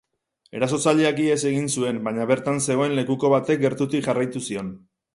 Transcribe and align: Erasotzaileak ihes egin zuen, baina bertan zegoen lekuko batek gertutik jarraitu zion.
Erasotzaileak 0.59 1.21
ihes 1.25 1.37
egin 1.51 1.69
zuen, 1.75 2.01
baina 2.09 2.27
bertan 2.33 2.59
zegoen 2.71 2.99
lekuko 3.03 3.35
batek 3.37 3.65
gertutik 3.69 4.11
jarraitu 4.11 4.47
zion. 4.47 4.79